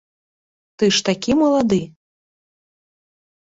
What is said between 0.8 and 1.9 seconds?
Ты ж такі малады!